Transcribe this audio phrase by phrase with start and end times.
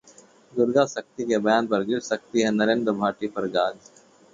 [0.53, 3.75] दुर्गा शक्ति के बयान पर गिर सकती है नरेन्द्र भाटी पर गाज